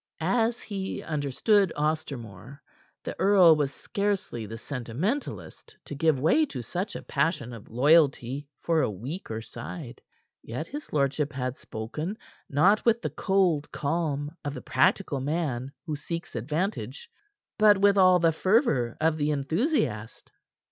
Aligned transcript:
As 0.19 0.59
he 0.63 1.03
understood 1.03 1.71
Ostermore, 1.77 2.59
the 3.03 3.15
earl 3.19 3.55
was 3.55 3.71
scarcely 3.71 4.47
the 4.47 4.57
sentimentalist 4.57 5.77
to 5.85 5.93
give 5.93 6.19
way 6.19 6.43
to 6.47 6.63
such 6.63 6.95
a 6.95 7.03
passion 7.03 7.53
of 7.53 7.69
loyalty 7.69 8.47
for 8.59 8.81
a 8.81 8.89
weaker 8.89 9.43
side. 9.43 10.01
Yet 10.41 10.65
his 10.65 10.91
lordship 10.91 11.31
had 11.33 11.55
spoken, 11.55 12.17
not 12.49 12.83
with 12.83 13.03
the 13.03 13.11
cold 13.11 13.71
calm 13.71 14.35
of 14.43 14.55
the 14.55 14.61
practical 14.63 15.19
man 15.21 15.71
who 15.85 15.95
seeks 15.95 16.35
advantage, 16.35 17.07
but 17.59 17.77
with 17.77 17.95
all 17.95 18.17
the 18.17 18.31
fervor 18.33 18.97
of 18.99 19.17
the 19.17 19.29
enthusiast. 19.29 20.31